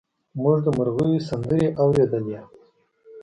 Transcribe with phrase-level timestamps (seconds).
[0.41, 2.39] موږ د مرغیو سندرې اورېدلې.